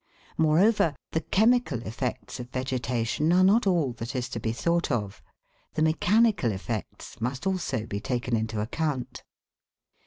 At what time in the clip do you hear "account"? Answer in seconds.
8.61-9.21